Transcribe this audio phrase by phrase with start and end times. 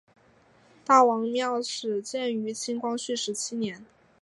[0.83, 3.85] 大王庙始建于清光绪十七年。